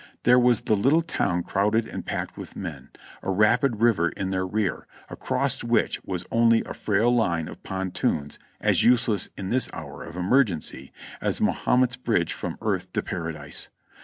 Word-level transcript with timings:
There 0.23 0.39
was 0.39 0.61
the 0.61 0.75
little 0.75 1.03
town 1.03 1.43
crowded 1.43 1.87
and 1.87 2.03
packed 2.03 2.35
with 2.35 2.55
men, 2.55 2.89
a 3.21 3.29
rapid 3.29 3.81
river 3.81 4.09
in 4.09 4.31
their 4.31 4.47
rear, 4.47 4.87
across 5.09 5.63
which 5.63 6.03
was 6.03 6.25
only 6.31 6.63
a 6.63 6.73
frail 6.73 7.13
line 7.13 7.47
of 7.47 7.61
pontoons 7.61 8.39
as 8.59 8.83
useless 8.83 9.29
in 9.37 9.51
this 9.51 9.69
hour 9.73 10.01
of 10.01 10.15
emergency 10.17 10.91
as 11.21 11.39
Mahomet's 11.39 11.97
Bridge 11.97 12.33
from 12.33 12.57
Earth 12.63 12.91
to 12.93 13.03
Paradise. 13.03 13.69